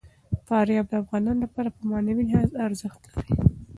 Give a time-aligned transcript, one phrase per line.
[0.47, 3.33] فاریاب د افغانانو لپاره په معنوي لحاظ ارزښت لري.